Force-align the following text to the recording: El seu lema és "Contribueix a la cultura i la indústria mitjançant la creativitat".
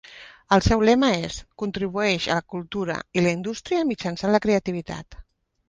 El 0.55 0.61
seu 0.67 0.79
lema 0.89 1.09
és 1.25 1.37
"Contribueix 1.63 2.25
a 2.29 2.39
la 2.39 2.47
cultura 2.55 2.97
i 3.21 3.27
la 3.27 3.37
indústria 3.37 3.87
mitjançant 3.93 4.37
la 4.37 4.43
creativitat". 4.49 5.23